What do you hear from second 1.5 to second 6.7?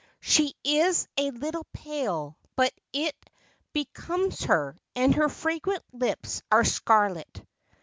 pale, but it be comes her; and her fragrant lips are